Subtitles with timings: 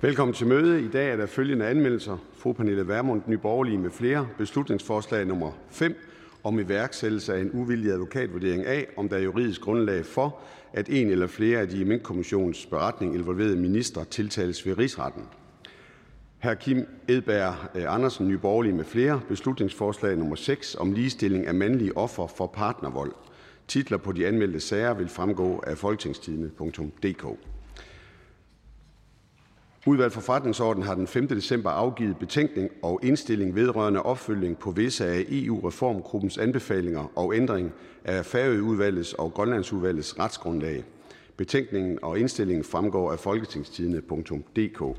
[0.00, 0.82] Velkommen til møde.
[0.82, 4.28] I dag er der følgende anmeldelser: Fru Pernille Vermund, Nye Borgerlige med flere.
[4.38, 5.96] Beslutningsforslag nummer 5
[6.44, 10.38] om iværksættelse af en uvildig advokatvurdering af, om der er juridisk grundlag for,
[10.72, 15.22] at en eller flere af de i Mink-kommissionens beretning involverede ministre tiltales ved rigsretten.
[16.42, 16.54] Hr.
[16.54, 19.20] Kim Edberg eh, Andersen, Nye Borgerlige med flere.
[19.28, 23.12] Beslutningsforslag nummer 6 om ligestilling af mandlige offer for partnervold.
[23.68, 27.24] Titler på de anmeldte sager vil fremgå af folketingstidende.dk.
[29.88, 31.28] Udvalg for forretningsordenen har den 5.
[31.28, 37.72] december afgivet betænkning og indstilling vedrørende opfølging på visse af EU-reformgruppens anbefalinger og ændring
[38.04, 40.84] af Færøudvalgets og Grønlandsudvalgets retsgrundlag.
[41.36, 44.96] Betænkningen og indstillingen fremgår af folketingstidende.dk.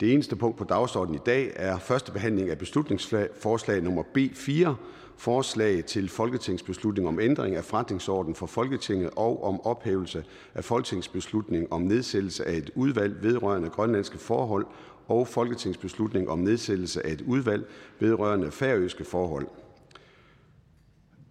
[0.00, 4.74] Det eneste punkt på dagsordenen i dag er første behandling af beslutningsforslag nummer B4,
[5.16, 10.24] Forslag til folketingsbeslutning om ændring af forretningsordenen for Folketinget og om ophævelse
[10.54, 14.66] af folketingsbeslutning om nedsættelse af et udvalg vedrørende grønlandske forhold
[15.08, 17.64] og folketingsbeslutning om nedsættelse af et udvalg
[18.00, 19.46] vedrørende færøske forhold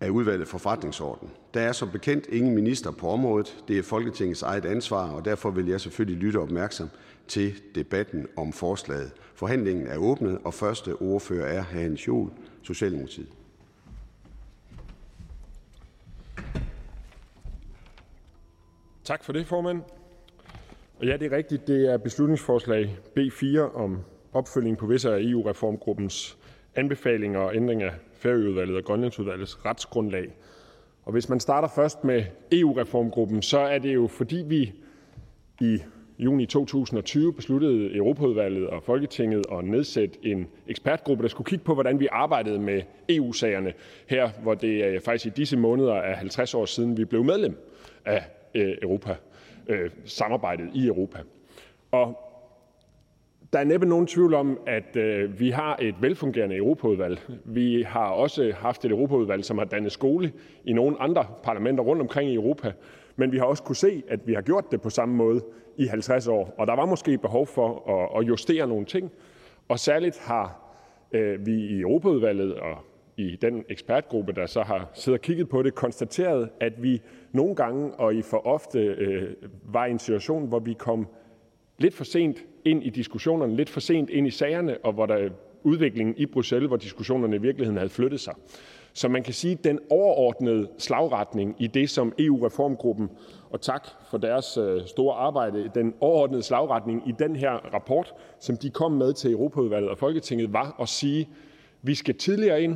[0.02, 1.30] af udvalget for forretningsorden.
[1.54, 3.64] Der er som bekendt ingen minister på området.
[3.68, 6.90] Det er Folketingets eget ansvar, og derfor vil jeg selvfølgelig lytte opmærksom
[7.28, 9.12] til debatten om forslaget.
[9.36, 12.30] Forhandlingen er åbnet, og første ordfører er Hans Joel,
[12.64, 13.41] Socialdemokratiet.
[19.04, 19.82] Tak for det, formand.
[21.00, 21.68] Og ja, det er rigtigt.
[21.68, 24.00] Det er beslutningsforslag B4 om
[24.34, 26.38] opfølging på visse af EU-reformgruppens
[26.76, 30.34] anbefalinger og ændring af Færøudvalget og Grønlandsudvalgets retsgrundlag.
[31.04, 34.74] Og hvis man starter først med EU-reformgruppen, så er det jo fordi vi
[35.62, 35.80] i
[36.20, 42.00] juni 2020 besluttede Europaudvalget og Folketinget at nedsætte en ekspertgruppe, der skulle kigge på, hvordan
[42.00, 43.74] vi arbejdede med EU-sagerne
[44.08, 47.58] her, hvor det faktisk i disse måneder er 50 år siden, vi blev medlem
[48.06, 48.24] af
[48.56, 49.16] Øh, Europa,
[49.67, 51.17] øh, samarbejdet i Europa.
[51.91, 52.31] Og
[53.53, 57.19] der er næppe nogen tvivl om, at øh, vi har et velfungerende Europaudvalg.
[57.45, 60.34] Vi har også haft et Europaudvalg, som har dannet skole
[60.66, 62.73] i nogle andre parlamenter rundt omkring i Europa.
[63.16, 65.41] Men vi har også kunne se, at vi har gjort det på samme måde
[65.78, 66.56] i 50 år.
[66.57, 69.12] Og der var måske behov for at justere nogle ting.
[69.68, 70.75] Og særligt har
[71.12, 72.78] øh, vi i Europaudvalget og
[73.18, 77.02] i den ekspertgruppe, der så har siddet og kigget på det, konstateret, at vi
[77.32, 79.34] nogle gange og i for ofte øh,
[79.64, 81.08] var i en situation, hvor vi kom
[81.78, 85.30] lidt for sent ind i diskussionerne, lidt for sent ind i sagerne, og hvor der
[85.64, 88.34] udviklingen i Bruxelles, hvor diskussionerne i virkeligheden havde flyttet sig.
[88.94, 93.10] Så man kan sige, at den overordnede slagretning i det, som EU-reformgruppen,
[93.50, 98.58] og tak for deres øh, store arbejde, den overordnede slagretning i den her rapport, som
[98.58, 101.28] de kom med til Europaudvalget og Folketinget, var at sige, at
[101.82, 102.76] vi skal tidligere ind,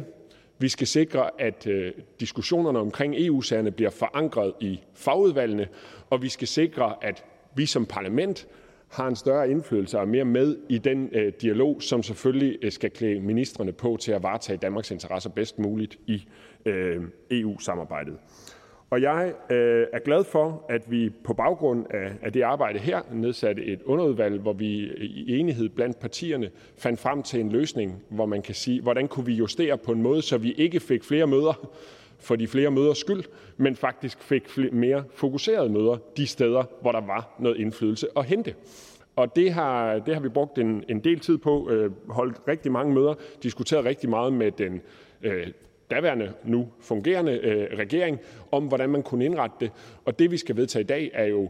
[0.59, 5.67] vi skal sikre, at øh, diskussionerne omkring EU-sagerne bliver forankret i fagudvalgene,
[6.09, 8.47] og vi skal sikre, at vi som parlament
[8.87, 12.71] har en større indflydelse og er mere med i den øh, dialog, som selvfølgelig øh,
[12.71, 16.27] skal klæde ministrene på til at varetage Danmarks interesser bedst muligt i
[16.65, 17.01] øh,
[17.31, 18.17] EU-samarbejdet.
[18.89, 23.01] Og jeg øh, er glad for, at vi på baggrund af, af det arbejde her
[23.11, 28.25] nedsatte et underudvalg, hvor vi i enighed blandt partierne fandt frem til en løsning, hvor
[28.25, 31.27] man kan sige, hvordan kunne vi justere på en måde, så vi ikke fik flere
[31.27, 31.69] møder
[32.19, 33.23] for de flere møders skyld,
[33.57, 38.53] men faktisk fik mere fokuserede møder de steder, hvor der var noget indflydelse at hente.
[39.15, 42.71] Og det har, det har vi brugt en, en del tid på, øh, holdt rigtig
[42.71, 43.13] mange møder,
[43.43, 44.81] diskuteret rigtig meget med den
[45.21, 45.47] øh,
[45.91, 48.19] daværende, nu fungerende øh, regering
[48.51, 49.71] om, hvordan man kunne indrette det.
[50.05, 51.49] Og det, vi skal vedtage i dag, er jo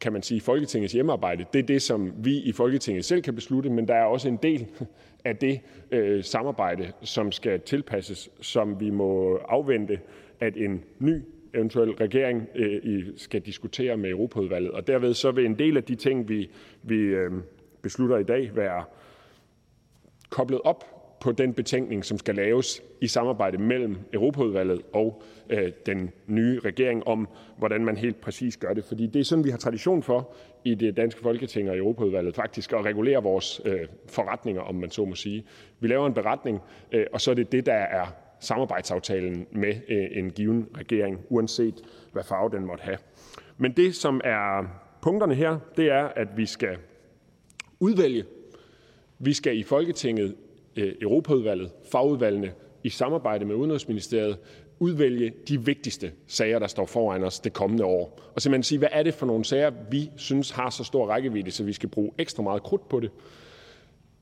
[0.00, 1.44] kan man sige, Folketingets hjemmearbejde.
[1.52, 4.36] Det er det, som vi i Folketinget selv kan beslutte, men der er også en
[4.36, 4.66] del
[5.24, 10.00] af det øh, samarbejde, som skal tilpasses, som vi må afvente,
[10.40, 11.22] at en ny
[11.54, 14.70] eventuel regering øh, skal diskutere med Europaudvalget.
[14.70, 16.50] Og derved så vil en del af de ting, vi,
[16.82, 17.32] vi øh,
[17.82, 18.84] beslutter i dag, være
[20.30, 20.93] koblet op
[21.24, 27.06] på den betænkning, som skal laves i samarbejde mellem Europaudvalget og øh, den nye regering
[27.06, 27.28] om,
[27.58, 28.84] hvordan man helt præcis gør det.
[28.84, 30.34] Fordi det er sådan, vi har tradition for
[30.64, 35.04] i det danske Folketing og Europaudvalget faktisk at regulere vores øh, forretninger, om man så
[35.04, 35.44] må sige.
[35.80, 36.60] Vi laver en beretning,
[36.92, 38.06] øh, og så er det det, der er
[38.40, 41.74] samarbejdsaftalen med øh, en given regering, uanset
[42.12, 42.98] hvad farve den måtte have.
[43.58, 44.64] Men det, som er
[45.02, 46.76] punkterne her, det er, at vi skal
[47.80, 48.24] udvælge
[49.18, 50.34] vi skal i Folketinget
[50.76, 52.52] Øh, Europaudvalget, fagudvalgene,
[52.84, 54.38] i samarbejde med Udenrigsministeriet
[54.78, 58.88] udvælge de vigtigste sager, der står foran os det kommende år, og simpelthen sige, hvad
[58.92, 62.10] er det for nogle sager, vi synes har så stor rækkevidde, så vi skal bruge
[62.18, 63.10] ekstra meget krudt på det.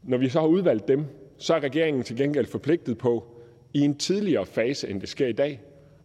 [0.03, 1.05] Når vi så har udvalgt dem,
[1.39, 3.25] så er regeringen til gengæld forpligtet på
[3.75, 5.61] i en tidligere fase, end det sker i dag,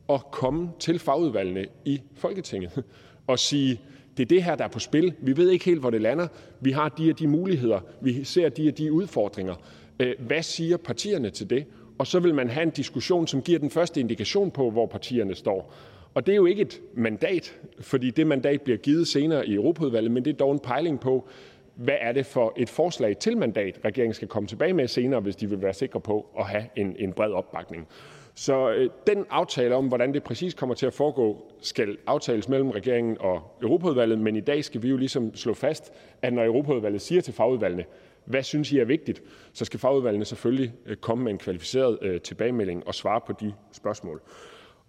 [0.10, 2.84] at komme til fagudvalgene i Folketinget
[3.28, 3.82] og sige,
[4.18, 5.14] det er det her, der er på spil.
[5.20, 6.28] Vi ved ikke helt, hvor det lander.
[6.62, 7.80] Vi har de og de muligheder.
[8.02, 9.56] Vi ser de og de udfordringer.
[10.00, 11.66] Øh, hvad siger partierne til det?
[11.98, 15.36] Og så vil man have en diskussion, som giver den første indikation på, hvor partierne
[15.36, 15.74] står.
[16.14, 20.12] Og det er jo ikke et mandat, fordi det mandat bliver givet senere i Europaudvalget,
[20.12, 21.28] men det er dog en pejling på,
[21.76, 25.36] hvad er det for et forslag til mandat, regeringen skal komme tilbage med senere, hvis
[25.36, 27.88] de vil være sikre på at have en, en bred opbakning.
[28.36, 32.70] Så øh, den aftale om, hvordan det præcis kommer til at foregå, skal aftales mellem
[32.70, 37.02] regeringen og Europaudvalget, men i dag skal vi jo ligesom slå fast, at når Europaudvalget
[37.02, 37.86] siger til fagudvalgene,
[38.28, 42.22] hvad synes I er vigtigt, så skal fagudvalgene selvfølgelig øh, komme med en kvalificeret øh,
[42.22, 44.22] tilbagemelding og svare på de spørgsmål.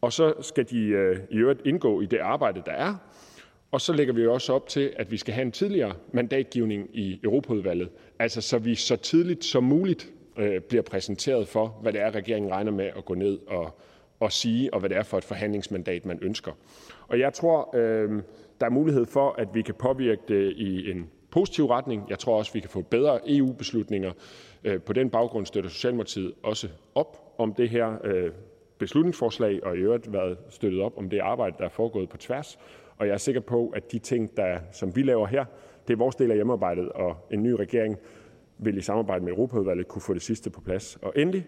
[0.01, 2.95] Og så skal de øh, i øvrigt indgå i det arbejde, der er,
[3.71, 7.21] og så lægger vi også op til, at vi skal have en tidligere mandatgivning i
[7.25, 7.89] Europaudvalget,
[8.19, 10.13] altså så vi så tidligt som muligt
[10.69, 13.79] bliver præsenteret for, hvad det er, regeringen regner med at gå ned og,
[14.21, 16.53] og sige, og hvad det er for et forhandlingsmandat, man ønsker.
[17.09, 18.23] Og jeg tror, øh,
[18.61, 22.05] der er mulighed for, at vi kan påvirke det i en positiv retning.
[22.11, 24.13] Jeg tror også, vi kan få bedre EU-beslutninger.
[24.65, 28.31] Øh, på den baggrund støtter Socialdemokratiet også op om det her øh,
[28.79, 32.59] beslutningsforslag, og i øvrigt været støttet op om det arbejde, der er foregået på tværs.
[32.97, 35.45] Og jeg er sikker på, at de ting, der, som vi laver her,
[35.89, 37.97] det er vores del af hjemmearbejdet, og en ny regering
[38.59, 40.99] vil i samarbejde med Europaudvalget kunne få det sidste på plads.
[41.03, 41.47] Og endelig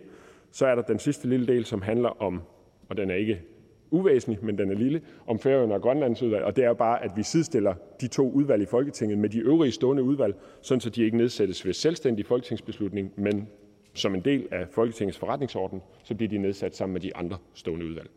[0.52, 2.42] så er der den sidste lille del, som handler om,
[2.88, 3.42] og den er ikke
[3.90, 7.10] uvæsentlig, men den er lille, om Færøerne og Grønlands udvalg, og det er bare, at
[7.16, 11.02] vi sidestiller de to udvalg i Folketinget med de øvrige stående udvalg, sådan så de
[11.02, 13.48] ikke nedsættes ved selvstændig folketingsbeslutning, men
[13.94, 17.86] som en del af Folketingets forretningsorden, så bliver de nedsat sammen med de andre stående
[17.86, 18.10] udvalg.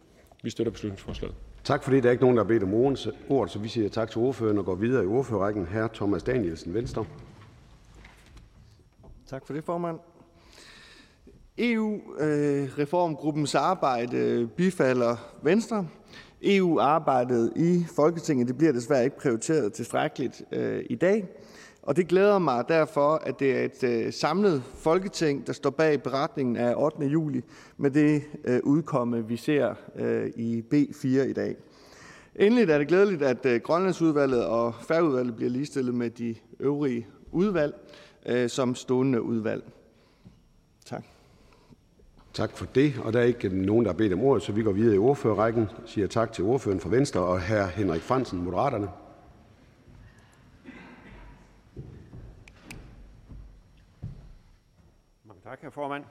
[0.43, 1.35] Vi støtter beslutningsforslaget.
[1.63, 2.03] Tak for det.
[2.03, 2.73] Der er ikke nogen, der har bedt om
[3.29, 5.65] ordet, så vi siger tak til ordføreren og går videre i ordførerrækken.
[5.65, 5.87] Hr.
[5.87, 7.05] Thomas Danielsen, Venstre.
[9.27, 9.99] Tak for det, formand.
[11.57, 15.87] EU-reformgruppens øh, arbejde øh, bifalder Venstre.
[16.41, 21.27] EU-arbejdet i Folketinget det bliver desværre ikke prioriteret tilstrækkeligt øh, i dag.
[21.81, 26.03] Og det glæder mig derfor, at det er et øh, samlet Folketing, der står bag
[26.03, 27.05] beretningen af 8.
[27.05, 27.41] juli
[27.77, 31.55] med det øh, udkomme, vi ser øh, i B4 i dag.
[32.35, 37.73] Endelig er det glædeligt, at øh, Grønlandsudvalget og Færøudvalget bliver ligestillet med de øvrige udvalg
[38.25, 39.63] øh, som stående udvalg.
[42.33, 42.51] Tak.
[42.51, 42.99] For det.
[43.03, 44.97] Og der er ikke nogen, der har bedt om ordet, så vi går videre i
[44.97, 45.61] ordførerrækken.
[45.61, 47.65] Jeg siger tak til ordføreren for Venstre og hr.
[47.65, 48.89] Henrik Fransen, Moderaterne.
[55.23, 56.03] Mange tak, herr formand.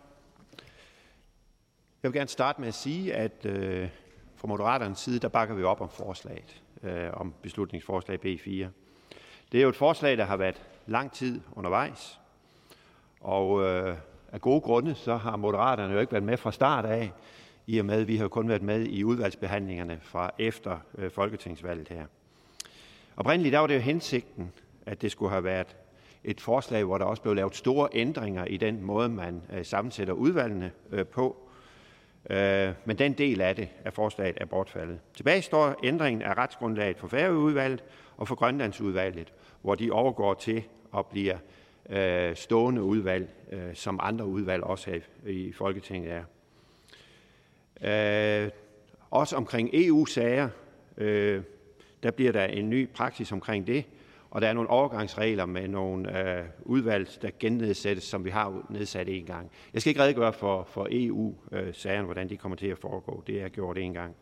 [2.03, 3.89] Jeg vil gerne starte med at sige, at øh,
[4.37, 8.67] fra Moderaternes side, der bakker vi op om forslaget, øh, om beslutningsforslag B4.
[9.53, 12.21] Det er jo et forslag, der har været lang tid undervejs,
[13.21, 13.97] og øh,
[14.33, 17.13] af gode grunde, så har Moderaterne jo ikke været med fra start af,
[17.67, 21.89] i og med, at vi har kun været med i udvalgsbehandlingerne fra efter øh, folketingsvalget
[21.89, 22.07] her.
[23.17, 24.53] Oprindeligt der var det jo hensigten,
[24.87, 25.77] at det skulle have været
[26.25, 30.15] et forslag, hvor der også blev lavet store ændringer i den måde, man øh, sammensætter
[30.15, 31.37] udvalgene øh, på.
[32.31, 34.99] Øh, men den del af det af forslaget er bortfaldet.
[35.15, 37.85] Tilbage står ændringen af retsgrundlaget for Færøudvalget
[38.17, 40.65] og for Grønlandsudvalget, hvor de overgår til
[40.97, 41.39] at blive
[41.91, 46.25] øh, stående udvalg, øh, som andre udvalg også her i Folketinget er.
[48.45, 48.51] Øh,
[49.11, 50.49] også omkring EU-sager,
[50.97, 51.43] øh,
[52.03, 53.85] der bliver der en ny praksis omkring det,
[54.31, 59.09] og der er nogle overgangsregler med nogle øh, udvalg, der gennedsættes, som vi har nedsat
[59.09, 59.51] en gang.
[59.73, 63.23] Jeg skal ikke redegøre for, for EU-sagerne, hvordan de kommer til at foregå.
[63.27, 64.15] Det er gjort en gang.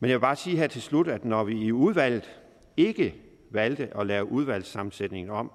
[0.00, 2.40] Men jeg vil bare sige her til slut, at når vi i udvalget
[2.76, 3.14] ikke
[3.50, 5.52] valgte at lave udvalgssammensætningen om,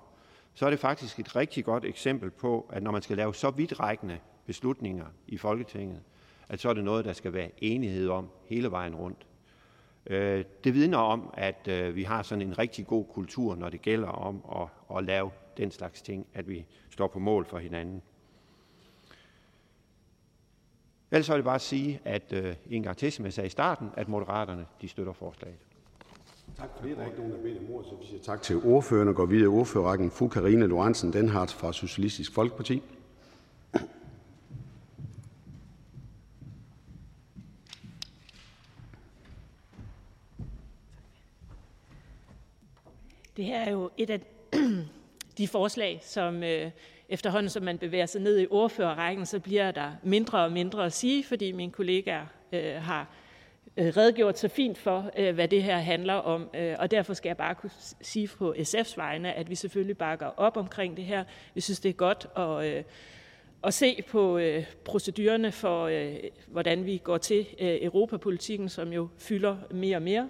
[0.54, 3.50] så er det faktisk et rigtig godt eksempel på, at når man skal lave så
[3.50, 6.02] vidtrækkende beslutninger i Folketinget,
[6.50, 9.28] at så er det noget, der skal være enighed om hele vejen rundt.
[10.06, 13.82] Øh, det vidner om, at øh, vi har sådan en rigtig god kultur, når det
[13.82, 18.02] gælder om at, at lave den slags ting, at vi står på mål for hinanden.
[21.12, 23.90] Ellers vil jeg bare sige, at øh, en gang til, som jeg sagde i starten,
[23.98, 25.60] at Moderaterne de støtter forslaget.
[26.60, 26.98] Tak for det.
[26.98, 29.16] Der er ikke nogen, der beder om ordet, så vi siger tak til ordføreren og
[29.16, 30.12] går videre i ordførerrækken.
[30.12, 32.82] Fru Karina Lorentzen Denhardt fra Socialistisk Folkeparti.
[43.38, 44.22] Det her er jo et af
[45.38, 46.72] de forslag, som øh,
[47.10, 50.94] efterhånden, som man bevæger sig ned i ordførerrækken, så bliver der mindre og mindre at
[50.94, 53.08] sige, fordi mine kollegaer øh, har
[53.80, 56.50] Øh, redegjort så fint for, øh, hvad det her handler om.
[56.54, 57.72] Øh, og derfor skal jeg bare kunne
[58.02, 61.24] sige på SF's vegne, at vi selvfølgelig bakker op omkring det her.
[61.54, 62.86] Vi synes, det er godt at,
[63.64, 64.40] at se på
[64.86, 65.92] procedurerne for,
[66.48, 70.30] hvordan vi går til europapolitikken, som jo fylder mere og mere.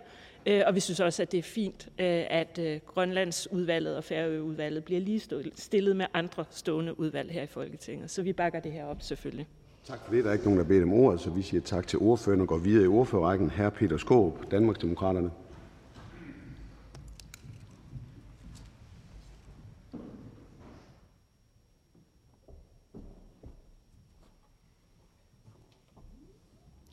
[0.65, 5.21] Og vi synes også, at det er fint, at Grønlandsudvalget og Færøudvalget bliver lige
[5.55, 8.11] stillet med andre stående udvalg her i Folketinget.
[8.11, 9.47] Så vi bakker det her op selvfølgelig.
[9.89, 10.23] Tak for det.
[10.23, 12.47] Der er ikke nogen, der beder om ordet, så vi siger tak til ordføreren og
[12.47, 13.49] går videre i ordførerrækken.
[13.49, 13.69] Hr.
[13.69, 15.31] Peter Skåb, Danmarksdemokraterne.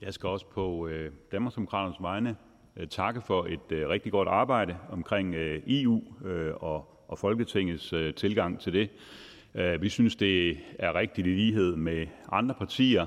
[0.00, 2.36] Jeg skal også på øh, Danmarksdemokraternes vegne
[2.76, 7.92] øh, takke for et øh, rigtig godt arbejde omkring øh, EU øh, og, og Folketingets
[7.92, 8.90] øh, tilgang til det.
[9.56, 13.06] Øh, vi synes, det er rigtigt i lighed med andre partier,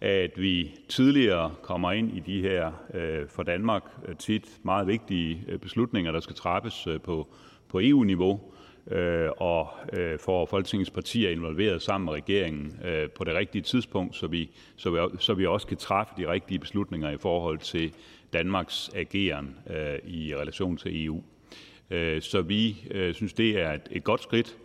[0.00, 5.58] at vi tidligere kommer ind i de her øh, for Danmark øh, tit meget vigtige
[5.62, 7.28] beslutninger, der skal træffes på,
[7.68, 8.40] på EU-niveau,
[9.36, 9.68] og
[10.20, 12.80] får Folketingets partier involveret sammen med regeringen
[13.16, 16.58] på det rigtige tidspunkt, så vi, så, vi, så vi også kan træffe de rigtige
[16.58, 17.92] beslutninger i forhold til
[18.32, 19.56] Danmarks ageren
[20.06, 21.22] i relation til EU.
[22.20, 22.76] Så vi
[23.12, 24.56] synes, det er et godt skridt.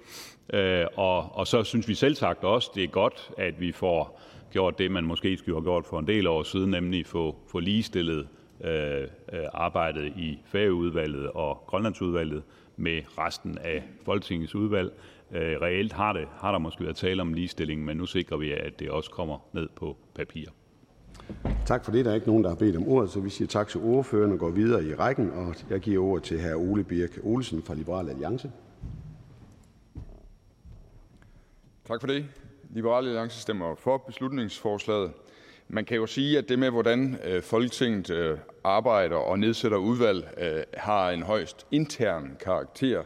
[0.53, 4.21] Øh, og, og så synes vi selv sagt også, det er godt, at vi får
[4.51, 7.59] gjort det, man måske skulle have gjort for en del år siden, nemlig få, få
[7.59, 8.27] ligestillet
[8.63, 9.07] øh, øh,
[9.53, 12.43] arbejdet i Færøudvalget og Grønlandsudvalget
[12.77, 14.93] med resten af Folketingets udvalg.
[15.31, 18.51] Øh, reelt har, det, har der måske været tale om ligestilling, men nu sikrer vi,
[18.51, 20.45] at det også kommer ned på papir.
[21.65, 22.05] Tak for det.
[22.05, 24.31] Der er ikke nogen, der har bedt om ordet, så vi siger tak til ordføreren
[24.31, 25.31] og går videre i rækken.
[25.31, 26.55] Og jeg giver ordet til hr.
[26.55, 28.51] Ole Birk Olsen fra Liberal Alliance.
[31.87, 32.25] Tak for det.
[32.69, 35.11] Liberal Alliance stemmer for beslutningsforslaget.
[35.67, 40.27] Man kan jo sige, at det med, hvordan øh, Folketinget øh, arbejder og nedsætter udvalg,
[40.37, 43.03] øh, har en højst intern karakter.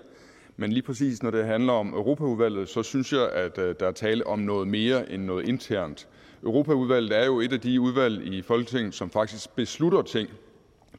[0.57, 4.27] Men lige præcis når det handler om Europaudvalget, så synes jeg, at der er tale
[4.27, 6.07] om noget mere end noget internt.
[6.43, 10.29] Europaudvalget er jo et af de udvalg i Folketinget, som faktisk beslutter ting.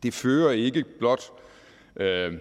[0.03, 1.23] Det fører ikke blot
[1.97, 2.33] øh,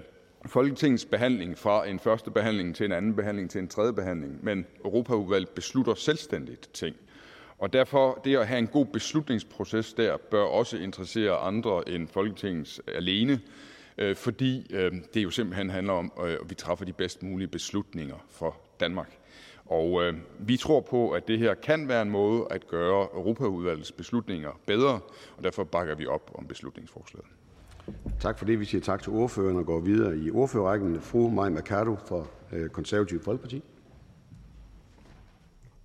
[0.46, 4.66] Folketingets behandling fra en første behandling til en anden behandling til en tredje behandling, men
[4.86, 6.96] Europaudvalget beslutter selvstændigt ting.
[7.58, 12.82] Og derfor det at have en god beslutningsproces der bør også interessere andre end Folketingets
[12.88, 13.42] alene,
[13.98, 17.48] øh, fordi øh, det jo simpelthen handler om, øh, at vi træffer de bedst mulige
[17.48, 19.18] beslutninger for Danmark.
[19.66, 24.60] Og vi tror på, at det her kan være en måde at gøre Europaudvalgets beslutninger
[24.66, 25.00] bedre,
[25.38, 27.28] og derfor bakker vi op om beslutningsforslaget.
[28.20, 28.60] Tak for det.
[28.60, 31.02] Vi siger tak til ordføreren og går videre i ordførerrækken.
[31.02, 33.64] Fru Maja Mercado fra øh, Konservative Folkeparti.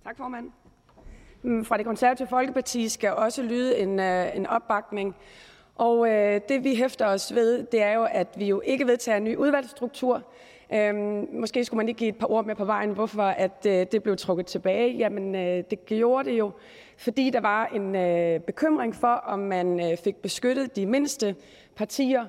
[0.03, 0.51] Tak, formand.
[1.41, 5.15] Mm, fra Det Konservative Folkeparti skal også lyde en, øh, en opbakning.
[5.75, 9.17] Og øh, det vi hæfter os ved, det er jo, at vi jo ikke vedtager
[9.17, 10.23] en ny udvalgsstruktur.
[10.73, 13.85] Øhm, måske skulle man lige give et par ord med på vejen, hvorfor at, øh,
[13.91, 14.97] det blev trukket tilbage.
[14.97, 16.51] Jamen, øh, det gjorde det jo,
[16.97, 21.35] fordi der var en øh, bekymring for, om man øh, fik beskyttet de mindste
[21.75, 22.25] partier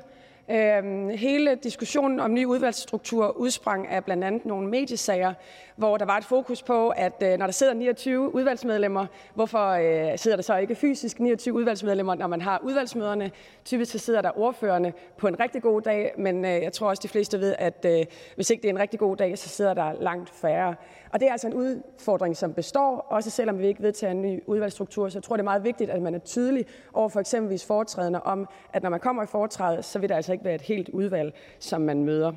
[0.50, 5.34] Øhm, hele diskussionen om ny udvalgsstruktur udsprang af blandt andet nogle mediesager,
[5.76, 10.18] hvor der var et fokus på, at øh, når der sidder 29 udvalgsmedlemmer, hvorfor øh,
[10.18, 13.30] sidder der så ikke fysisk 29 udvalgsmedlemmer, når man har udvalgsmøderne?
[13.64, 17.00] Typisk så sidder der ordførende på en rigtig god dag, men øh, jeg tror også,
[17.02, 18.04] de fleste ved, at øh,
[18.34, 20.74] hvis ikke det er en rigtig god dag, så sidder der langt færre.
[21.12, 24.42] Og det er altså en udfordring, som består, også selvom vi ikke vedtager en ny
[24.46, 25.08] udvalgsstruktur.
[25.08, 28.20] Så jeg tror, det er meget vigtigt, at man er tydelig over for eksempelvis foretrædende
[28.20, 30.88] om, at når man kommer i foretræde, så vil der altså ikke være et helt
[30.88, 32.32] udvalg, som man møder.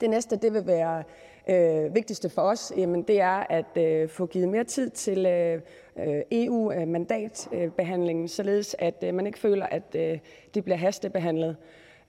[0.00, 1.02] Det næste, det vil være
[1.48, 5.60] øh, vigtigste for os, jamen, det er at øh, få givet mere tid til øh,
[5.96, 10.18] øh EU-mandatbehandlingen, øh, således at øh, man ikke føler, at øh,
[10.54, 11.56] det bliver hastebehandlet.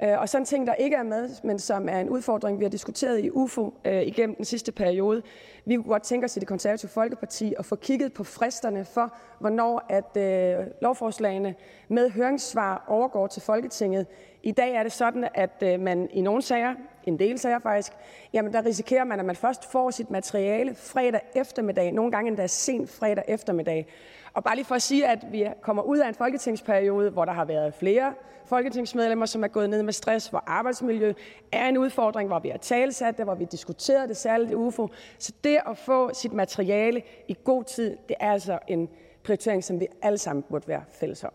[0.04, 2.66] Øh, og sådan en ting, der ikke er med, men som er en udfordring, vi
[2.66, 5.22] har diskuteret i UFO øh, igennem den sidste periode.
[5.66, 9.16] Vi kunne godt tænke os i det konservative Folkeparti at få kigget på fristerne for,
[9.40, 11.56] hvornår at øh, lovforslagene
[11.88, 14.06] med høringssvar overgår til Folketinget.
[14.44, 17.94] I dag er det sådan, at øh, man i nogle sager, en del sager faktisk,
[18.34, 22.48] jamen der risikerer man, at man først får sit materiale fredag eftermiddag, nogle gange endda
[22.48, 23.88] sent fredag eftermiddag.
[24.34, 27.32] Og bare lige for at sige, at vi kommer ud af en folketingsperiode, hvor der
[27.32, 28.14] har været flere
[28.46, 31.14] folketingsmedlemmer, som er gået ned med stress, hvor arbejdsmiljø
[31.52, 34.88] er en udfordring, hvor vi har talsat det, hvor vi diskuteret det særligt i UFO.
[35.20, 38.90] Så det at få sit materiale i god tid, det er altså en
[39.24, 41.32] prioritering, som vi alle sammen burde være fælles om.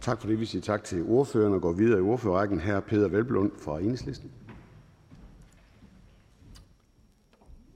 [0.00, 0.40] Tak for det.
[0.40, 2.60] Vi siger tak til ordføreren og går videre i ordførerrækken.
[2.60, 4.30] Her Peter Velblund fra Enhedslisten.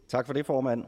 [0.09, 0.85] Tak for det, formand.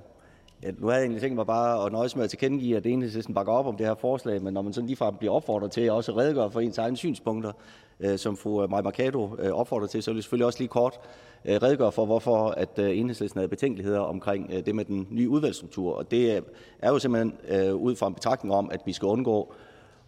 [0.63, 3.35] Ja, nu havde jeg egentlig tænkt mig bare at nøjes med at tilkendegive, at enhedslisten
[3.35, 5.91] bakker op om det her forslag, men når man sådan ligefrem bliver opfordret til at
[5.91, 7.53] også redegøre for ens egne synspunkter,
[8.01, 10.69] øh, som fru øh, Maja Mercado øh, opfordrer til, så vil jeg selvfølgelig også lige
[10.69, 11.01] kort
[11.45, 15.29] øh, redegøre for, hvorfor at øh, enhedslisten havde betænkeligheder omkring øh, det med den nye
[15.29, 15.95] udvalgsstruktur.
[15.95, 16.43] Og det øh,
[16.79, 19.55] er jo simpelthen øh, ud fra en betragtning om, at vi skal undgå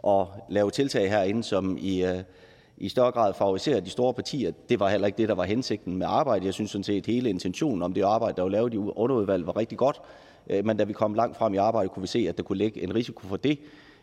[0.08, 2.18] at lave tiltag herinde, som i, øh,
[2.78, 4.52] i større grad favoriserer de store partier.
[4.68, 6.46] Det var heller ikke det, der var hensigten med arbejdet.
[6.46, 9.46] Jeg synes sådan set, at hele intentionen om det arbejde, der var lavet i underudvalget,
[9.46, 10.00] var rigtig godt.
[10.50, 12.58] Øh, men da vi kom langt frem i arbejdet, kunne vi se, at der kunne
[12.58, 13.58] ligge en risiko for det,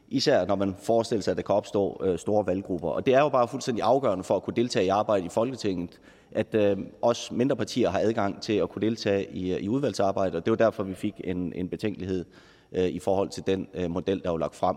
[0.10, 2.89] især når man forestiller sig, at der kan opstå øh, store valggrupper.
[2.89, 6.00] Og det er jo bare fuldstændig afgørende for at kunne deltage i arbejdet i Folketinget,
[6.31, 10.36] at øh, også mindre partier har adgang til at kunne deltage i, øh, i udvalgsarbejdet,
[10.36, 12.25] og det var derfor, vi fik en, en betænkelighed
[12.72, 14.75] øh, i forhold til den øh, model, der var lagt frem.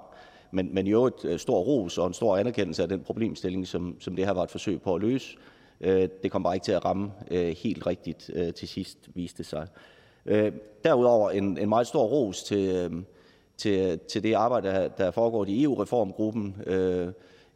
[0.50, 3.97] Men, men i øvrigt øh, stor ros og en stor anerkendelse af den problemstilling, som,
[4.00, 5.37] som det her var et forsøg på at løse.
[5.81, 9.67] Øh, det kom bare ikke til at ramme øh, helt rigtigt til sidst, viste sig.
[10.85, 12.91] Derudover en, en meget stor ros til,
[13.57, 16.55] til, til det arbejde, der, foregår i EU-reformgruppen.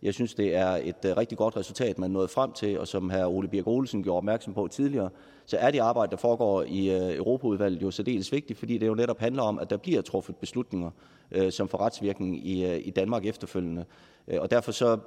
[0.02, 3.26] Jeg synes, det er et rigtig godt resultat, man nåede frem til, og som hr.
[3.26, 5.11] Ole Birk Olsen gjorde opmærksom på tidligere,
[5.47, 9.18] så er det arbejde, der foregår i Europaudvalget jo særdeles vigtigt, fordi det jo netop
[9.18, 10.90] handler om, at der bliver truffet beslutninger,
[11.32, 13.84] øh, som får retsvirkning i, øh, i Danmark efterfølgende.
[14.28, 14.99] Øh, og derfor så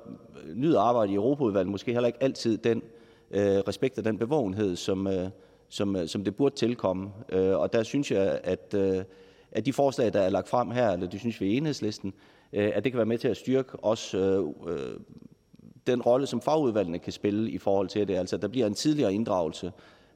[0.43, 2.81] øh, nyder arbejdet i Europaudvalget måske heller ikke altid den
[3.31, 5.29] øh, respekt og den bevågenhed, som, øh,
[5.69, 7.11] som, øh, som det burde tilkomme.
[7.29, 9.03] Øh, og der synes jeg, at, øh,
[9.51, 12.13] at de forslag, der er lagt frem her, eller det synes vi i enhedslisten,
[12.53, 14.99] Øh, at det kan være med til at styrke også øh, øh,
[15.87, 18.15] den rolle, som fagudvalgene kan spille i forhold til det.
[18.15, 19.71] Altså, der bliver en tidligere inddragelse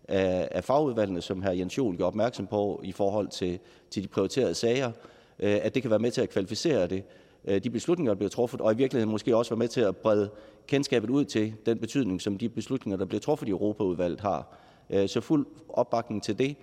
[0.07, 1.49] af, af fagudvalgene, som hr.
[1.49, 3.59] Jens Jol gjorde opmærksom på i forhold til,
[3.89, 4.91] til de prioriterede sager,
[5.39, 7.03] Øh, at det kan være med til at kvalificere det,
[7.46, 9.98] øh, de beslutninger, der bliver truffet, og i virkeligheden måske også være med til at
[9.98, 10.29] brede
[10.67, 14.58] kendskabet ud til den betydning, som de beslutninger, der bliver truffet i Europaudvalget har.
[14.89, 16.56] Øh, så fuld opbakning til det.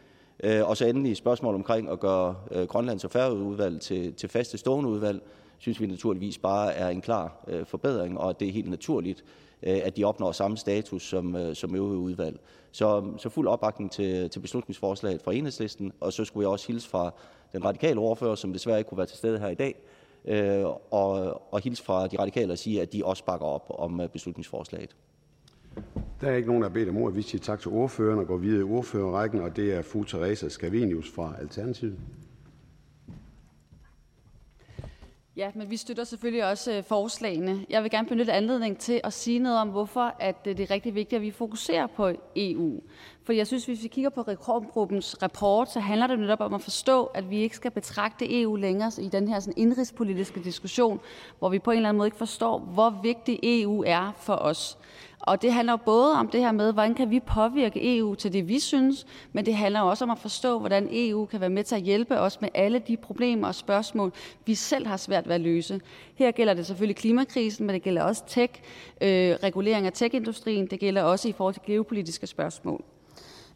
[0.63, 2.35] Og så endelig spørgsmål omkring at gøre
[2.67, 5.23] Grønlands og Færøudvalg til, til faste stående udvalg
[5.65, 9.25] synes vi naturligvis bare er en klar øh, forbedring, og at det er helt naturligt,
[9.67, 12.41] Øh, at de opnår samme status som, øh, som øvrige udvalg.
[12.73, 16.89] Så, så fuld opbakning til, til beslutningsforslaget fra enhedslisten, og så skulle jeg også hilse
[16.89, 17.15] fra
[17.53, 19.75] den radikale ordfører, som desværre ikke kunne være til stede her i dag,
[20.25, 24.01] øh, og, og hilse fra de radikale og sige, at de også bakker op om
[24.13, 24.97] beslutningsforslaget.
[26.21, 27.17] Der er ikke nogen, der har bedt om ordet.
[27.17, 30.49] Vi siger tak til ordføreren og går videre i ordførerrækken, og det er fru Teresa
[30.49, 31.99] Scavenius fra Alternativet.
[35.37, 37.67] Ja, men vi støtter selvfølgelig også øh, forslagene.
[37.71, 40.75] Jeg vil gerne benytte anledning til at sige noget om, hvorfor at øh, det er
[40.75, 42.81] rigtig vigtigt, at vi fokuserer på EU.
[43.25, 46.61] For jeg synes, hvis vi kigger på reformgruppens rapport, så handler det netop om at
[46.61, 51.01] forstå, at vi ikke skal betragte EU længere i den her sådan indrigspolitiske diskussion,
[51.39, 54.79] hvor vi på en eller anden måde ikke forstår, hvor vigtig EU er for os.
[55.21, 58.49] Og det handler både om det her med, hvordan kan vi påvirke EU til det,
[58.49, 61.75] vi synes, men det handler også om at forstå, hvordan EU kan være med til
[61.75, 64.13] at hjælpe os med alle de problemer og spørgsmål,
[64.47, 65.81] vi selv har svært ved at løse.
[66.15, 68.53] Her gælder det selvfølgelig klimakrisen, men det gælder også tech,
[69.01, 72.85] øh, regulering af techindustrien, det gælder også i forhold til geopolitiske spørgsmål.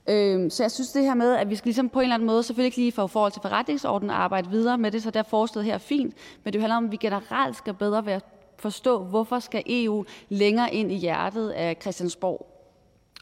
[0.09, 2.27] Øh, så jeg synes det her med, at vi skal ligesom på en eller anden
[2.27, 5.67] måde, selvfølgelig ikke lige for forhold til forretningsordenen arbejde videre med det, så der forslaget
[5.67, 8.21] her er fint, men det handler om, at vi generelt skal bedre være
[8.59, 12.59] forstå, hvorfor skal EU længere ind i hjertet af Christiansborg.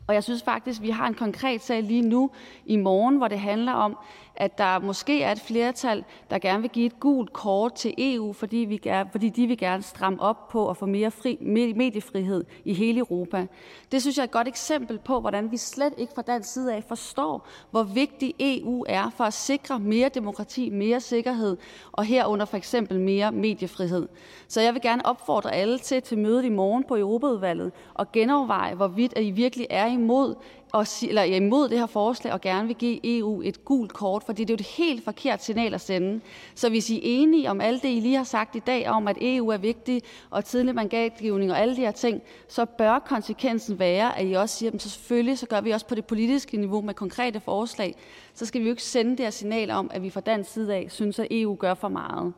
[0.07, 2.31] Og jeg synes faktisk, vi har en konkret sag lige nu
[2.67, 3.99] i morgen, hvor det handler om,
[4.37, 8.33] at der måske er et flertal, der gerne vil give et gult kort til EU,
[8.33, 11.39] fordi, vi gerne, fordi de vil gerne stramme op på at få mere fri,
[11.77, 13.47] mediefrihed i hele Europa.
[13.93, 16.75] Det synes jeg er et godt eksempel på, hvordan vi slet ikke fra den side
[16.75, 21.57] af forstår, hvor vigtig EU er for at sikre mere demokrati, mere sikkerhed,
[21.93, 24.09] og herunder for eksempel mere mediefrihed.
[24.49, 28.75] Så jeg vil gerne opfordre alle til til mødet i morgen på Europaudvalget og genoverveje,
[28.75, 30.35] hvorvidt at I virkelig er imod
[30.77, 34.23] og, eller er imod det her forslag og gerne vil give EU et gult kort,
[34.23, 36.21] fordi det er jo et helt forkert signal at sende.
[36.55, 39.09] Så hvis I er enige om alt det, I lige har sagt i dag om,
[39.09, 43.79] at EU er vigtig og tidlig mandatgivning og alle de her ting, så bør konsekvensen
[43.79, 46.57] være, at I også siger, at så selvfølgelig så gør vi også på det politiske
[46.57, 47.95] niveau med konkrete forslag.
[48.35, 50.75] Så skal vi jo ikke sende det her signal om, at vi fra dansk side
[50.75, 52.33] af synes, at EU gør for meget.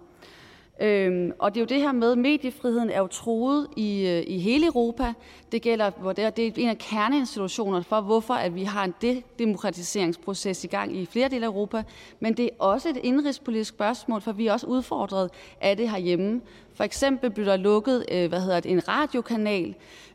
[0.80, 4.22] Øhm, og det er jo det her med, at mediefriheden er jo troet i, øh,
[4.26, 5.12] i hele Europa.
[5.52, 8.84] Det gælder, hvor det er, det er en af kerneinstitutionerne for, hvorfor at vi har
[8.84, 11.82] en demokratiseringsproces i gang i flere dele af Europa.
[12.20, 16.40] Men det er også et indrigspolitisk spørgsmål, for vi er også udfordret af det herhjemme.
[16.74, 19.74] For eksempel blev der lukket øh, hvad hedder det, en radiokanal.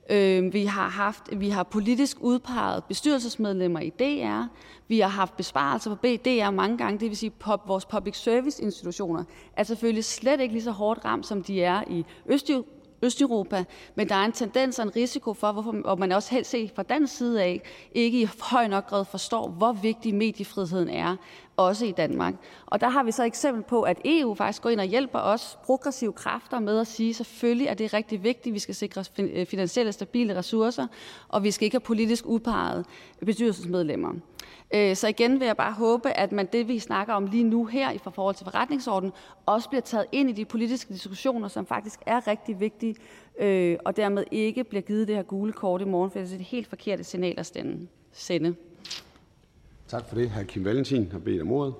[0.10, 4.43] Øh, vi, har haft, vi har politisk udpeget bestyrelsesmedlemmer i DR.
[4.93, 8.63] Vi har haft besparelser på BDR mange gange, det vil sige, pop, vores public service
[8.63, 9.23] institutioner
[9.58, 12.06] er selvfølgelig slet ikke lige så hårdt ramt, som de er i
[13.01, 13.63] Østeuropa,
[13.95, 16.71] men der er en tendens og en risiko for, hvorfor, og man også helst se
[16.75, 21.15] fra den side af, ikke i høj nok grad forstår, hvor vigtig mediefriheden er,
[21.58, 22.34] også i Danmark.
[22.65, 25.19] Og der har vi så et eksempel på, at EU faktisk går ind og hjælper
[25.19, 29.03] os progressive kræfter med at sige, selvfølgelig er det rigtig vigtigt, vi skal sikre
[29.45, 30.88] finansielle stabile ressourcer,
[31.27, 32.86] og vi skal ikke have politisk udpeget
[33.25, 34.13] bestyrelsesmedlemmer.
[34.73, 37.65] Øh, så igen vil jeg bare håbe, at man det, vi snakker om lige nu
[37.65, 39.13] her i forhold til forretningsordenen,
[39.45, 42.95] også bliver taget ind i de politiske diskussioner, som faktisk er rigtig vigtige,
[43.39, 46.35] øh, og dermed ikke bliver givet det her gule kort i morgen, for det er
[46.35, 47.45] et helt forkert signal at
[48.11, 48.55] sende.
[49.87, 50.29] Tak for det.
[50.29, 50.43] Hr.
[50.43, 51.73] Kim Valentin har bedt om ordet.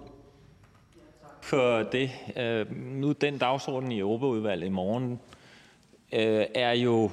[1.42, 2.10] For det.
[2.38, 5.20] Øh, nu den dagsorden i Europaudvalget i morgen
[6.56, 7.10] er jo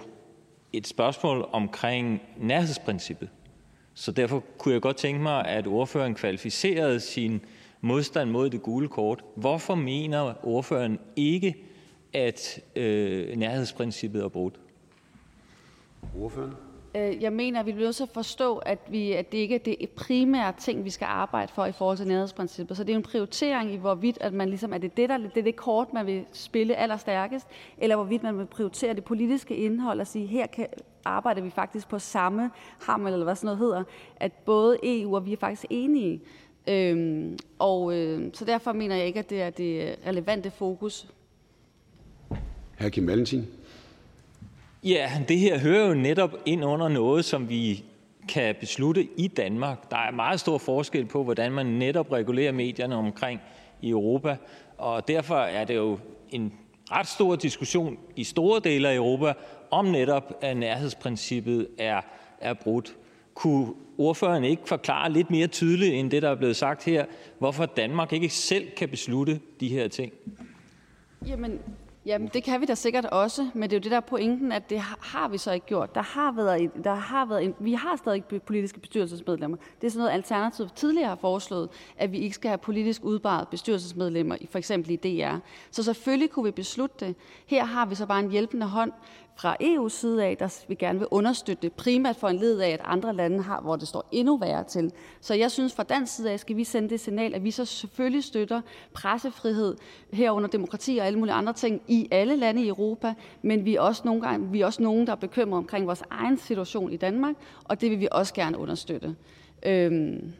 [0.72, 3.28] et spørgsmål omkring nærhedsprincippet.
[3.94, 7.40] Så derfor kunne jeg godt tænke mig, at ordføreren kvalificerede sin
[7.80, 9.24] modstand mod det gule kort.
[9.36, 11.56] Hvorfor mener ordføreren ikke,
[12.12, 14.60] at øh, nærhedsprincippet er brudt?
[16.18, 16.54] Ordføreren?
[16.94, 19.54] Øh, jeg mener, at vi bliver nødt til at forstå, at, vi, at det ikke
[19.54, 22.76] er det primære ting, vi skal arbejde for i forhold til nærhedsprincippet.
[22.76, 25.36] Så det er en prioritering i, hvorvidt at man ligesom, er det det, der, det,
[25.36, 27.46] er det kort, man vil spille allerstærkest,
[27.78, 30.66] eller hvorvidt man vil prioritere det politiske indhold og sige, her kan,
[31.04, 32.50] arbejder vi faktisk på samme
[32.80, 33.84] hammel, eller hvad sådan noget hedder,
[34.16, 36.20] at både EU og vi er faktisk enige.
[36.68, 41.06] Øhm, og øh, så derfor mener jeg ikke, at det er det relevante fokus.
[42.78, 42.88] Hr.
[42.88, 43.46] Kim Valentin.
[44.84, 47.84] Ja, det her hører jo netop ind under noget, som vi
[48.28, 49.90] kan beslutte i Danmark.
[49.90, 53.40] Der er meget stor forskel på, hvordan man netop regulerer medierne omkring
[53.80, 54.36] i Europa,
[54.78, 55.98] og derfor er det jo
[56.30, 56.52] en
[56.90, 59.32] ret stor diskussion i store dele af Europa,
[59.70, 62.00] om netop at nærhedsprincippet er,
[62.40, 62.96] er brudt.
[63.34, 67.04] Kunne ordføreren ikke forklare lidt mere tydeligt end det, der er blevet sagt her,
[67.38, 70.12] hvorfor Danmark ikke selv kan beslutte de her ting?
[71.26, 71.58] Jamen,
[72.06, 74.52] Jamen, det kan vi da sikkert også, men det er jo det, der er pointen,
[74.52, 75.94] at det har vi så ikke gjort.
[75.94, 79.56] Der har været, der har været en, vi har stadig politiske bestyrelsesmedlemmer.
[79.80, 83.48] Det er sådan noget, Alternativet tidligere har foreslået, at vi ikke skal have politisk udbaret
[83.48, 85.36] bestyrelsesmedlemmer, for eksempel i DR.
[85.70, 87.14] Så selvfølgelig kunne vi beslutte det.
[87.46, 88.92] Her har vi så bare en hjælpende hånd
[89.36, 92.68] fra EU's side af, der vi gerne vil understøtte det, primært for en led af,
[92.68, 94.92] at andre lande har, hvor det står endnu værre til.
[95.20, 97.64] Så jeg synes, fra dansk side af skal vi sende det signal, at vi så
[97.64, 98.60] selvfølgelig støtter
[98.94, 99.76] pressefrihed
[100.12, 103.80] herunder demokrati og alle mulige andre ting i alle lande i Europa, men vi er
[103.80, 106.96] også nogle, gange, vi er også nogen, der er bekymret omkring vores egen situation i
[106.96, 109.16] Danmark, og det vil vi også gerne understøtte.
[109.66, 110.32] Øhm.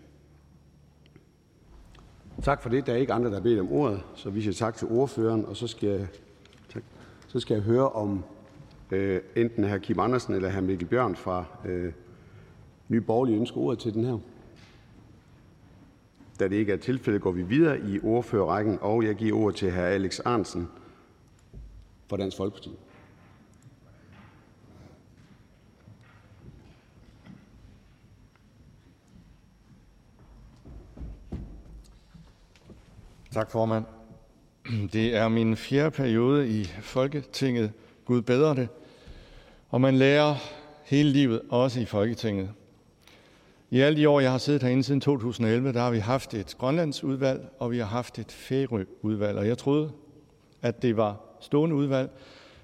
[2.43, 2.87] Tak for det.
[2.87, 5.45] Der er ikke andre, der har bedt om ordet, så vi siger tak til ordføreren,
[5.47, 6.09] og så skal
[6.73, 6.83] tak.
[7.29, 8.25] Så skal jeg høre, om
[8.91, 9.79] øh, enten hr.
[9.79, 10.61] Kim Andersen eller hr.
[10.61, 11.93] Mikkel Bjørn fra øh,
[12.89, 14.19] Nye Borgerlige ønsker ordet til den her.
[16.41, 19.73] Da det ikke er tilfældet, går vi videre i ordførerrækken, og jeg giver ordet til
[19.73, 19.81] hr.
[19.81, 20.69] Alex Arnsen
[22.09, 22.71] fra Dansk Folkeparti.
[33.33, 33.85] Tak, formand.
[34.93, 37.73] Det er min fjerde periode i Folketinget.
[38.05, 38.69] Gud bedre det.
[39.71, 40.35] Og man lærer
[40.85, 42.51] hele livet, også i Folketinget.
[43.71, 46.55] I alle de år, jeg har siddet herinde siden 2011, der har vi haft et
[46.59, 49.39] Grønlandsudvalg, og vi har haft et Færøudvalg.
[49.39, 49.93] Og jeg troede,
[50.63, 52.11] at det var stående udvalg.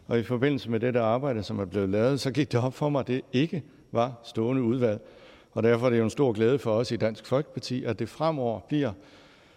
[0.06, 2.74] Og i forbindelse med det der arbejde, som er blevet lavet, så gik det op
[2.74, 5.00] for mig, at det ikke var stående udvalg.
[5.52, 8.08] Og derfor er det jo en stor glæde for os i Dansk Folkeparti, at det
[8.08, 8.92] fremover bliver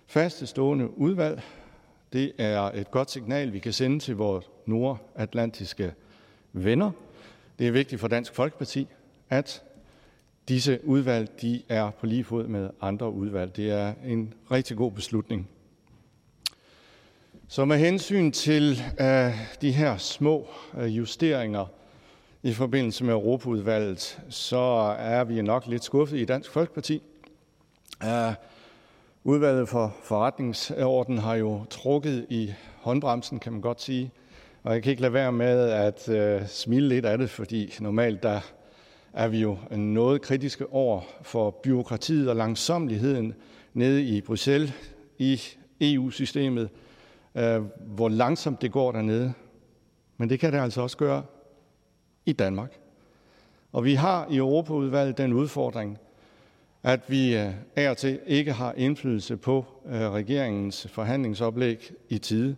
[0.08, 1.42] faste stående udvalg.
[2.14, 5.94] Det er et godt signal, vi kan sende til vores nordatlantiske
[6.54, 6.92] venner.
[7.60, 8.88] Det er vigtigt for Dansk Folkeparti,
[9.30, 9.64] at
[10.48, 13.56] disse udvalg de er på lige fod med andre udvalg.
[13.56, 15.50] Det er en rigtig god beslutning.
[17.48, 21.66] Så med hensyn til øh, de her små øh, justeringer
[22.44, 27.02] i forbindelse med Europaudvalget, så er vi nok lidt skuffet i Dansk Folkeparti.
[28.04, 28.34] Uh,
[29.24, 34.12] udvalget for forretningsorden har jo trukket i håndbremsen, kan man godt sige.
[34.64, 38.24] Og jeg kan ikke lade være med at øh, smile lidt af det, fordi normalt
[38.24, 38.40] der
[39.14, 43.34] er vi jo noget kritiske over for byråkratiet og langsomligheden
[43.74, 44.74] nede i Bruxelles
[45.18, 45.42] i
[45.82, 46.70] EU-systemet,
[47.36, 49.34] øh, hvor langsomt det går dernede.
[50.18, 51.24] Men det kan det altså også gøre
[52.26, 52.80] i Danmark.
[53.72, 55.98] Og vi har i Europaudvalget den udfordring,
[56.84, 62.56] at vi øh, af og til ikke har indflydelse på øh, regeringens forhandlingsoplæg i tide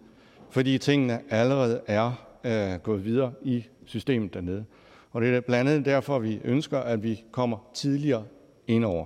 [0.52, 4.66] fordi tingene allerede er øh, gået videre i systemet dernede.
[5.12, 8.24] Og det er blandt andet derfor, vi ønsker, at vi kommer tidligere
[8.68, 9.06] ind over.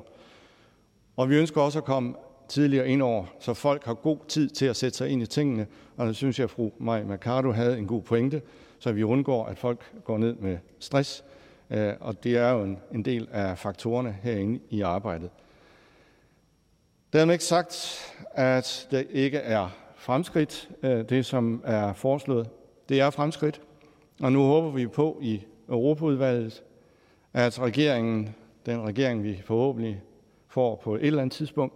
[1.16, 2.16] Og vi ønsker også at komme
[2.48, 5.68] tidligere ind over, så folk har god tid til at sætte sig ind i tingene.
[5.98, 8.42] Og det synes jeg, at fru Maj Mercado havde en god pointe,
[8.80, 11.24] så vi undgår, at folk går ned med stress.
[11.70, 15.30] Øh, og det er jo en, en del af faktorerne herinde i arbejdet.
[17.14, 18.00] Dermed ikke sagt,
[18.34, 19.70] at det ikke er
[20.06, 22.50] fremskridt, øh, det som er foreslået.
[22.90, 23.62] Det er fremskridt,
[24.22, 26.64] og nu håber vi på i Europaudvalget,
[27.34, 30.02] at regeringen, den regering vi forhåbentlig
[30.48, 31.76] får på et eller andet tidspunkt,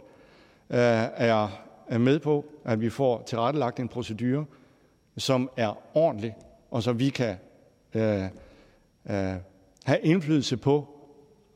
[0.70, 0.78] øh,
[1.16, 4.46] er med på, at vi får tilrettelagt en procedure,
[5.18, 6.36] som er ordentlig,
[6.72, 7.36] og så vi kan
[7.94, 8.24] øh,
[9.10, 9.36] øh
[9.86, 10.88] have indflydelse på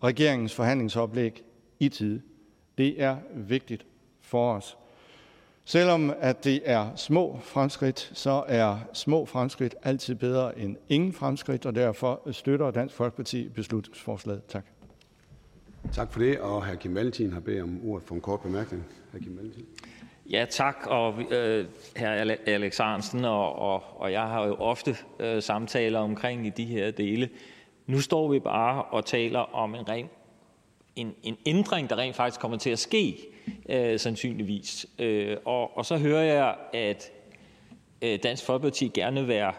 [0.03, 1.43] regeringens forhandlingsoplæg
[1.79, 2.21] i tide.
[2.77, 3.85] Det er vigtigt
[4.21, 4.77] for os.
[5.65, 11.65] Selvom at det er små fremskridt, så er små fremskridt altid bedre end ingen fremskridt,
[11.65, 14.45] og derfor støtter Dansk Folkeparti beslutningsforslaget.
[14.45, 14.65] Tak.
[15.93, 16.75] Tak for det, og hr.
[16.75, 18.85] Kim Valentin har bedt om ordet for en kort bemærkning.
[19.11, 19.17] Hr.
[19.17, 19.65] Kim Valentin.
[20.29, 20.75] Ja, tak.
[20.85, 26.47] Og øh, her Alex Arnsen og, og, og jeg har jo ofte øh, samtaler omkring
[26.47, 27.29] i de her dele.
[27.87, 30.09] Nu står vi bare og taler om en ren
[30.95, 33.27] en, en ændring, der rent faktisk kommer til at ske,
[33.69, 34.85] øh, sandsynligvis.
[34.99, 37.11] Øh, og, og så hører jeg, at
[38.01, 39.53] øh, Dansk Folkeparti gerne vil være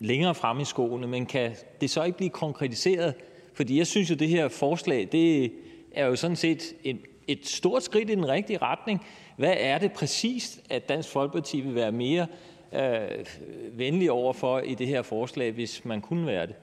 [0.00, 3.14] længere frem i skoene, men kan det så ikke blive konkretiseret?
[3.54, 5.52] Fordi jeg synes jo, det her forslag, det
[5.92, 9.06] er jo sådan set et, et stort skridt i den rigtige retning.
[9.36, 12.26] Hvad er det præcist, at Dansk Folkeparti vil være mere
[12.72, 13.26] øh,
[13.72, 16.54] venlig overfor i det her forslag, hvis man kunne være det?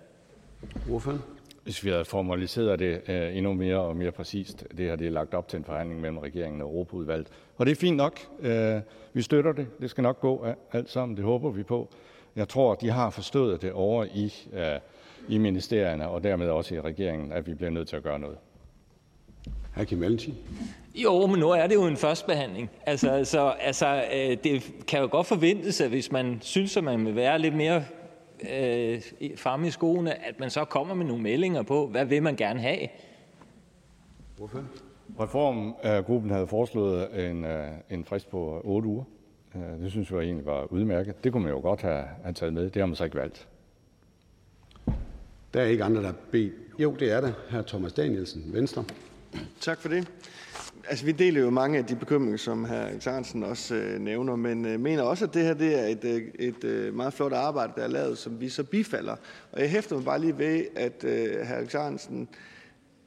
[0.88, 1.20] Hvorfor?
[1.66, 5.12] Hvis vi havde formaliseret det øh, endnu mere og mere præcist, det her det er
[5.12, 7.28] lagt op til en forhandling mellem regeringen og Europaudvalget.
[7.58, 8.20] Og det er fint nok.
[8.40, 8.82] Øh,
[9.14, 9.68] vi støtter det.
[9.82, 11.18] Det skal nok gå alt sammen.
[11.18, 11.90] Det håber vi på.
[12.36, 14.80] Jeg tror, de har forstået det over i, øh,
[15.30, 18.38] i ministerierne og dermed også i regeringen, at vi bliver nødt til at gøre noget.
[19.76, 19.84] Hr.
[19.84, 20.34] Kim Valentin.
[20.96, 22.70] Jo, men nu er det jo en førstbehandling.
[22.86, 24.04] Altså, så, altså,
[24.44, 27.84] det kan jo godt forventes, at hvis man synes, at man vil være lidt mere
[28.52, 29.02] øh,
[29.38, 32.60] fremme i skoene, at man så kommer med nogle meldinger på, hvad vil man gerne
[32.60, 32.88] have?
[34.38, 34.64] Hvorfor?
[35.20, 39.04] Reformgruppen havde foreslået en, øh, en frist på 8 uger.
[39.56, 41.24] Øh, det synes jeg egentlig var udmærket.
[41.24, 42.64] Det kunne man jo godt have, have taget med.
[42.64, 43.48] Det har man så ikke valgt.
[45.54, 46.54] Der er ikke andre, der bedt.
[46.80, 47.32] Jo, det er der.
[47.50, 47.62] Hr.
[47.62, 48.84] Thomas Danielsen, Venstre.
[49.60, 50.08] Tak for det.
[50.88, 53.00] Altså, vi deler jo mange af de bekymringer, som hr.
[53.00, 56.22] Sørensen også øh, nævner, men øh, mener også, at det her det er et, øh,
[56.40, 59.16] et øh, meget flot arbejde, der er lavet, som vi så bifalder.
[59.52, 61.70] Og jeg hæfter mig bare lige ved, at øh, hr.
[61.70, 62.28] Sørensen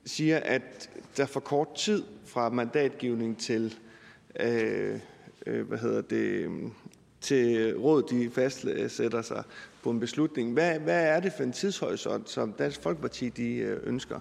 [0.07, 3.75] siger, at der for kort tid fra mandatgivning til,
[4.41, 4.99] øh,
[5.47, 6.51] øh, hvad hedder det,
[7.21, 9.43] til råd, de fastsætter sig
[9.83, 10.53] på en beslutning.
[10.53, 14.21] Hvad, hvad er det for en tidshorisont, som Dansk Folkeparti de øh, ønsker?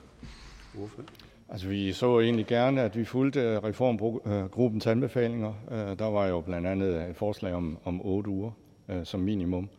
[0.74, 1.04] Hvorfor?
[1.50, 5.54] Altså, vi så egentlig gerne, at vi fulgte reformgruppens anbefalinger.
[5.72, 8.52] Øh, der var jo blandt andet øh, et forslag om, om 8 uger
[8.90, 9.70] øh, som minimum.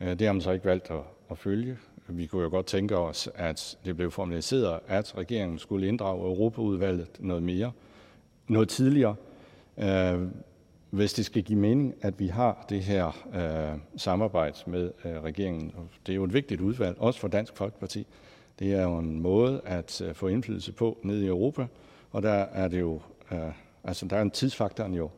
[0.00, 1.76] Øh, det har man så ikke valgt at, at følge.
[2.08, 7.08] Vi kunne jo godt tænke os, at det blev formaliseret, at regeringen skulle inddrage Europaudvalget
[7.18, 7.72] noget mere,
[8.48, 9.14] noget tidligere,
[10.90, 13.12] hvis det skal give mening, at vi har det her
[13.96, 15.72] samarbejde med regeringen.
[16.06, 18.06] Det er jo et vigtigt udvalg, også for Dansk Folkeparti.
[18.58, 21.66] Det er jo en måde at øh, få indflydelse på nede i Europa,
[22.10, 23.00] og der er det jo,
[23.32, 23.38] øh,
[23.84, 25.10] altså der er en tidsfaktoren jo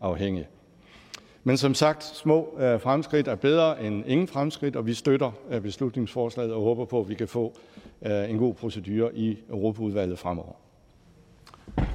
[0.00, 0.48] afhængig.
[1.44, 5.60] Men som sagt, små øh, fremskridt er bedre end ingen fremskridt, og vi støtter øh,
[5.60, 7.52] beslutningsforslaget og håber på, at vi kan få
[8.02, 10.52] øh, en god procedure i Europaudvalget fremover.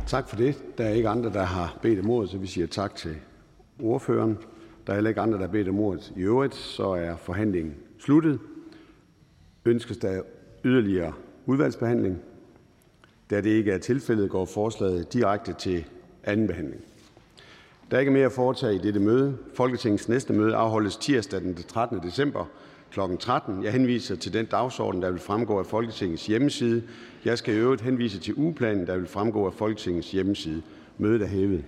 [0.07, 0.63] Tak for det.
[0.77, 3.15] Der er ikke andre, der har bedt om ordet, så vi siger tak til
[3.83, 4.37] ordføreren.
[4.87, 7.75] Der er heller ikke andre, der har bedt om ordet i øvrigt, så er forhandlingen
[7.99, 8.39] sluttet.
[9.65, 10.21] Ønskes der
[10.65, 11.13] yderligere
[11.45, 12.21] udvalgsbehandling?
[13.29, 15.85] Da det ikke er tilfældet, går forslaget direkte til
[16.23, 16.81] anden behandling.
[17.91, 19.37] Der er ikke mere at foretage i dette møde.
[19.53, 21.99] Folketingets næste møde afholdes tirsdag den 13.
[21.99, 22.45] december
[22.93, 22.99] kl.
[23.19, 23.63] 13.
[23.63, 26.83] Jeg henviser til den dagsorden, der vil fremgå af Folketingets hjemmeside.
[27.25, 30.61] Jeg skal i øvrigt henvise til ugeplanen, der vil fremgå af Folketingets hjemmeside.
[30.97, 31.63] Mødet er hævet.